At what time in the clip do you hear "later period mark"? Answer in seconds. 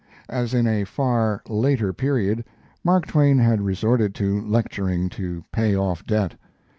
1.47-3.05